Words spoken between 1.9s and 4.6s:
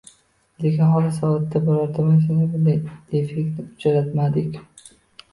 mashinada bunday defektni uchratmadik.